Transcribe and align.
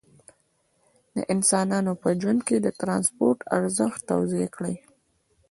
د 1.15 1.17
انسانانو 1.33 1.91
په 2.01 2.09
ژوند 2.19 2.39
کې 2.47 2.57
د 2.61 2.67
ترانسپورت 2.79 3.39
ارزښت 3.57 3.99
توضیح 4.09 4.45
کړئ. 4.55 4.75